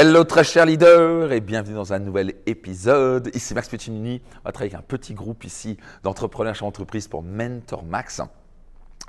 [0.00, 3.32] Hello très cher leader et bienvenue dans un nouvel épisode.
[3.34, 7.24] Ici Max Pettinini, on va travailler avec un petit groupe ici d'entrepreneurs chez entreprise pour
[7.24, 8.20] Mentor Max.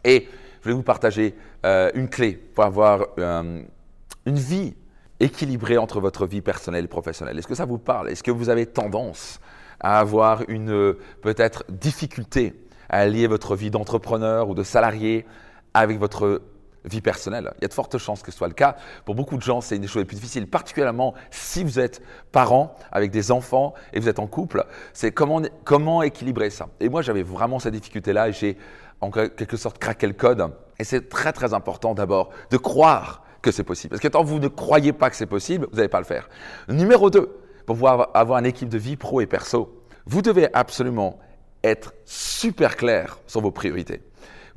[0.04, 0.28] Et
[0.64, 3.62] je vais vous partager euh, une clé pour avoir euh,
[4.26, 4.74] une vie
[5.20, 7.38] équilibrée entre votre vie personnelle et professionnelle.
[7.38, 8.10] Est-ce que ça vous parle?
[8.10, 9.40] Est-ce que vous avez tendance
[9.80, 12.60] à avoir une peut-être difficulté
[12.90, 15.28] à lier votre vie d'entrepreneur ou de salarié
[15.76, 16.42] avec votre
[16.86, 17.52] vie personnelle.
[17.58, 18.76] Il y a de fortes chances que ce soit le cas.
[19.06, 22.02] Pour beaucoup de gens, c'est une des choses les plus difficiles, particulièrement si vous êtes
[22.32, 24.66] parent avec des enfants et vous êtes en couple.
[24.94, 26.70] C'est comment, comment équilibrer ça.
[26.80, 28.58] Et moi, j'avais vraiment cette difficulté-là et j'ai
[29.02, 30.54] en quelque sorte craqué le code.
[30.78, 33.92] Et c'est très très important d'abord de croire que c'est possible.
[33.92, 36.30] Parce que tant vous ne croyez pas que c'est possible, vous n'allez pas le faire.
[36.68, 37.22] Numéro 2,
[37.66, 41.20] pour pouvoir avoir une équipe de vie pro et perso, vous devez absolument
[41.64, 44.02] être super clair sur vos priorités.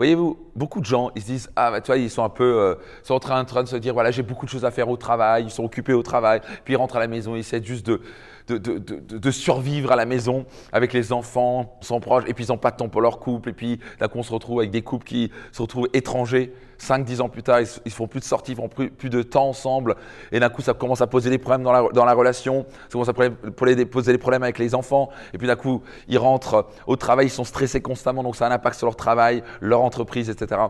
[0.03, 2.43] Voyez-vous, beaucoup de gens, ils se disent, ah, bah, tu vois, ils sont un peu,
[2.43, 2.75] euh,
[3.05, 5.45] sont en train de se dire, voilà, j'ai beaucoup de choses à faire au travail,
[5.45, 8.01] ils sont occupés au travail, puis ils rentrent à la maison, ils essaient juste de,
[8.49, 12.71] de, survivre à la maison avec les enfants, sont proches, et puis ils n'ont pas
[12.71, 15.07] de temps pour leur couple, et puis d'un coup on se retrouve avec des couples
[15.07, 16.53] qui se retrouvent étrangers.
[16.81, 19.23] 5-10 ans plus tard, ils ne font plus de sorties, ils font plus, plus de
[19.23, 19.95] temps ensemble,
[20.33, 22.89] et d'un coup ça commence à poser des problèmes dans la, dans la relation, ça
[22.91, 26.97] commence à poser des problèmes avec les enfants, et puis d'un coup ils rentrent au
[26.97, 30.29] travail, ils sont stressés constamment, donc ça a un impact sur leur travail, leur entreprise,
[30.29, 30.61] etc.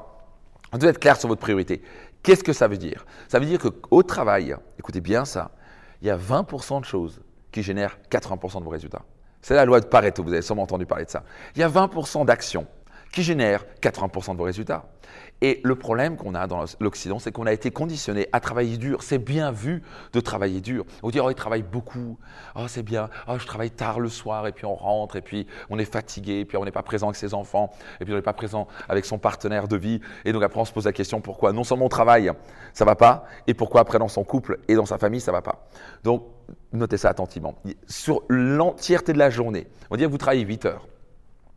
[0.71, 1.83] Vous devez être clair sur votre priorité.
[2.23, 3.05] Qu'est-ce que ça veut dire?
[3.29, 5.51] Ça veut dire qu'au travail, écoutez bien ça,
[6.03, 7.21] il y a 20% de choses
[7.53, 9.03] qui génère 80% de vos résultats.
[9.43, 11.25] C'est la loi de Pareto, vous avez sûrement entendu parler de ça.
[11.55, 12.67] Il y a 20% d'actions
[13.13, 14.87] qui génèrent 80% de vos résultats.
[15.43, 19.03] Et le problème qu'on a dans l'Occident, c'est qu'on a été conditionné à travailler dur.
[19.03, 19.83] C'est bien vu
[20.13, 20.85] de travailler dur.
[21.03, 22.17] On dit, oh, il travaille beaucoup.
[22.55, 23.11] Oh, c'est bien.
[23.27, 26.41] Oh, je travaille tard le soir et puis on rentre et puis on est fatigué
[26.41, 28.69] et puis on n'est pas présent avec ses enfants et puis on n'est pas présent
[28.89, 30.01] avec son partenaire de vie.
[30.25, 31.53] Et donc après, on se pose la question pourquoi?
[31.53, 32.31] Non seulement au travail,
[32.73, 35.43] ça va pas et pourquoi après dans son couple et dans sa famille, ça va
[35.43, 35.67] pas?
[36.05, 36.25] Donc,
[36.73, 37.57] notez ça attentivement.
[37.89, 40.87] Sur l'entièreté de la journée, on dit vous travaillez 8 heures.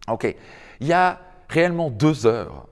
[0.08, 0.36] OK.
[0.80, 1.20] Il y a
[1.56, 2.68] réellement 2 heures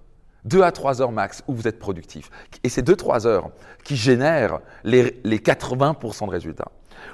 [0.46, 2.30] 2 à 3 heures max où vous êtes productif.
[2.64, 3.52] Et c'est 2-3 heures
[3.84, 6.70] qui génèrent les, les 80% de résultats.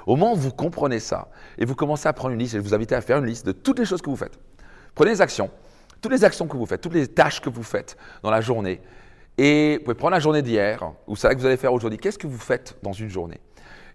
[0.06, 2.62] Au moment où vous comprenez ça et vous commencez à prendre une liste, et je
[2.62, 4.38] vous invite à faire une liste de toutes les choses que vous faites.
[4.94, 5.48] Prenez les actions,
[6.00, 8.80] toutes les actions que vous faites, toutes les tâches que vous faites dans la journée.
[9.38, 11.98] Et vous pouvez prendre la journée d'hier, ou celle que vous allez faire aujourd'hui.
[11.98, 13.40] Qu'est-ce que vous faites dans une journée?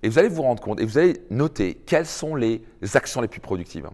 [0.01, 2.63] Et vous allez vous rendre compte et vous allez noter quelles sont les
[2.93, 3.89] actions les plus productives.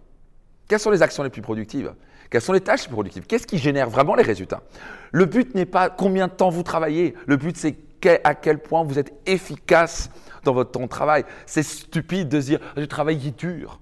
[0.72, 1.92] Quelles sont les actions les plus productives?
[2.30, 3.26] Quelles sont les tâches productives?
[3.26, 4.62] Qu'est-ce qui génère vraiment les résultats?
[5.10, 7.14] Le but n'est pas combien de temps vous travaillez.
[7.26, 7.76] Le but, c'est
[8.24, 10.08] à quel point vous êtes efficace
[10.44, 11.26] dans votre temps de travail.
[11.44, 13.80] C'est stupide de se dire j'ai travaillé dur.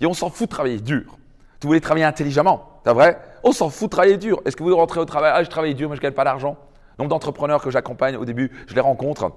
[0.00, 1.18] Et on s'en fout de travailler dur.
[1.62, 3.18] Vous voulez travailler intelligemment, c'est vrai?
[3.42, 4.40] On s'en fout de travailler dur.
[4.44, 6.22] Est-ce que vous rentrez au travail Ah, je travaille dur, mais je ne gagne pas
[6.22, 6.58] d'argent.
[7.00, 9.32] Nombre d'entrepreneurs que j'accompagne au début, je les rencontre.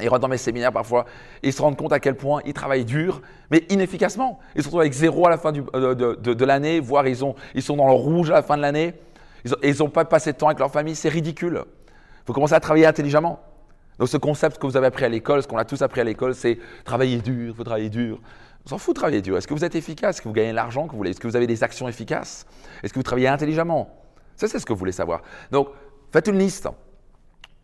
[0.00, 1.06] Ils rentrent dans mes séminaires parfois
[1.42, 4.38] ils se rendent compte à quel point ils travaillent dur, mais inefficacement.
[4.54, 7.18] Ils se retrouvent avec zéro à la fin euh, de, l'année, voire ils,
[7.54, 8.94] ils, sont dans le rouge à la fin de l'année.
[9.62, 11.62] Ils n'ont pas passé de temps avec leur famille, c'est ridicule.
[11.64, 13.40] Il faut commencer à travailler intelligemment.
[13.98, 16.04] Donc ce concept que vous avez appris à l'école, ce qu'on a tous appris à
[16.04, 18.20] l'école, c'est travailler dur, il faut travailler dur.
[18.66, 19.38] On s'en fout de travailler dur.
[19.38, 20.16] Est-ce que vous êtes efficace?
[20.16, 21.10] Est-ce que vous gagnez l'argent que vous voulez?
[21.10, 22.46] Est-ce que vous avez des actions efficaces?
[22.82, 23.88] Est-ce que vous travaillez intelligemment?
[24.34, 25.22] Ça, c'est ce que vous voulez savoir.
[25.52, 25.68] Donc,
[26.12, 26.68] faites une liste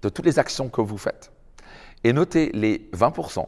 [0.01, 1.33] de toutes les actions que vous faites
[2.05, 3.47] et notez les 20%,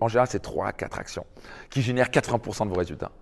[0.00, 1.26] en général c'est 3 à 4 actions,
[1.70, 3.12] qui génèrent 80% de vos résultats.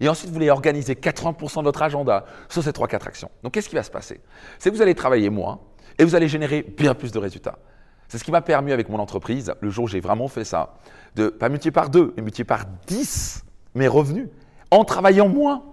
[0.00, 3.30] Et ensuite, vous voulez organiser 80% de votre agenda sur ces 3-4 actions.
[3.42, 4.20] Donc, qu'est-ce qui va se passer?
[4.58, 5.58] C'est que vous allez travailler moins
[5.98, 7.58] et vous allez générer bien plus de résultats.
[8.06, 10.76] C'est ce qui m'a permis avec mon entreprise, le jour où j'ai vraiment fait ça,
[11.16, 14.28] de pas multiplier par 2, mais multiplier par 10 mes revenus
[14.70, 15.64] en travaillant moins.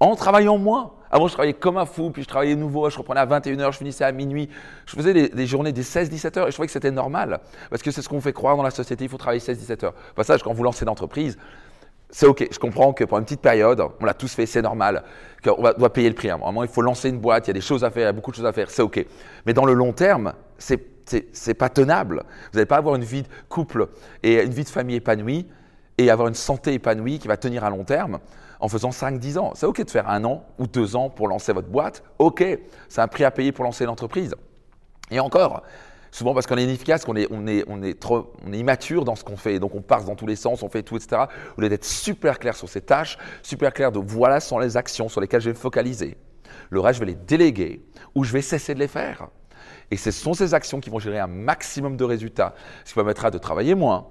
[0.00, 0.92] En travaillant moins.
[1.14, 3.76] Avant, je travaillais comme un fou, puis je travaillais nouveau, je reprenais à 21h, je
[3.76, 4.48] finissais à minuit.
[4.86, 7.40] Je faisais des, journées des 16-17 heures et je trouvais que c'était normal.
[7.68, 9.94] Parce que c'est ce qu'on fait croire dans la société, il faut travailler 16-17 heures.
[10.12, 11.36] Au passage, quand vous lancez l'entreprise,
[12.08, 12.48] c'est OK.
[12.50, 15.04] Je comprends que pour une petite période, on l'a tous fait, c'est normal,
[15.44, 16.30] qu'on doit payer le prix.
[16.30, 18.04] À un moment, il faut lancer une boîte, il y a des choses à faire,
[18.04, 19.04] il y a beaucoup de choses à faire, c'est OK.
[19.44, 20.92] Mais dans le long terme, c'est
[21.32, 22.22] c'est pas tenable.
[22.52, 23.88] Vous n'allez pas avoir une vie de couple
[24.22, 25.46] et une vie de famille épanouie
[25.98, 28.18] et avoir une santé épanouie qui va tenir à long terme
[28.60, 29.52] en faisant 5-10 ans.
[29.54, 32.02] C'est OK de faire un an ou deux ans pour lancer votre boîte.
[32.18, 32.44] OK,
[32.88, 34.34] c'est un prix à payer pour lancer l'entreprise.
[35.10, 35.62] Et encore,
[36.12, 39.24] souvent parce qu'on est inefficace, qu'on est, on est, on est, trop, immature dans ce
[39.24, 39.58] qu'on fait.
[39.58, 41.22] Donc on passe dans tous les sens, on fait tout, etc.
[41.28, 45.08] Vous voulez être super clair sur ces tâches, super clair de voilà sont les actions
[45.08, 46.16] sur lesquelles je vais me focaliser.
[46.70, 47.84] Le reste, je vais les déléguer
[48.14, 49.28] ou je vais cesser de les faire.
[49.90, 52.54] Et ce sont ces actions qui vont générer un maximum de résultats,
[52.84, 54.06] ce qui permettra de travailler moins,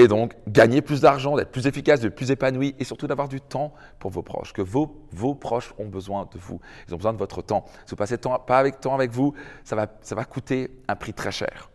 [0.00, 3.38] et donc, gagner plus d'argent, d'être plus efficace, d'être plus épanoui et surtout d'avoir du
[3.38, 4.54] temps pour vos proches.
[4.54, 6.58] Que vos, vos proches ont besoin de vous.
[6.88, 7.66] Ils ont besoin de votre temps.
[7.84, 11.12] Si vous passez pas avec temps avec vous, ça va, ça va coûter un prix
[11.12, 11.68] très cher.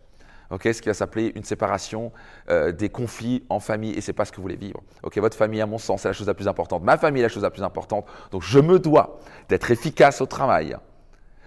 [0.50, 2.12] ok ce qui va s'appeler une séparation,
[2.50, 4.82] euh, des conflits en famille, et c'est pas ce que vous voulez vivre.
[5.04, 6.82] Votre famille, à mon sens, c'est la chose la plus importante.
[6.82, 8.08] Ma famille est la chose la plus importante.
[8.32, 9.20] Donc, je me dois
[9.50, 10.76] d'être efficace au travail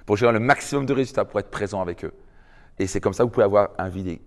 [0.06, 2.12] pour gérer le maximum de résultats, pour être présent avec eux.
[2.78, 4.20] Et c'est comme ça que vous pouvez avoir un vie,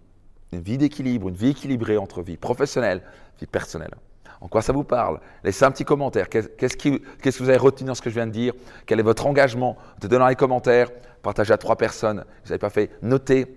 [0.51, 3.01] une vie d'équilibre, une vie équilibrée entre vie professionnelle,
[3.39, 3.95] vie personnelle.
[4.41, 5.19] En quoi ça vous parle?
[5.43, 6.27] Laissez un petit commentaire.
[6.27, 8.53] Qu'est-ce que vous avez retenu dans ce que je viens de dire?
[8.87, 10.89] Quel est votre engagement De donner les commentaires?
[11.21, 12.25] Partagez à trois personnes.
[12.43, 13.55] Vous n'avez pas fait, notez,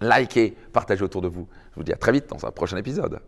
[0.00, 1.46] likez, partagez autour de vous.
[1.70, 3.20] Je vous dis à très vite dans un prochain épisode.